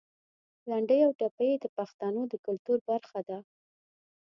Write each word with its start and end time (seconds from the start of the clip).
لنډۍ 0.69 0.99
او 1.05 1.11
ټپې 1.19 1.49
د 1.63 1.65
پښتنو 1.77 2.21
د 2.31 2.33
کلتور 2.45 2.79
برخه 2.89 3.19
ده. 3.27 3.37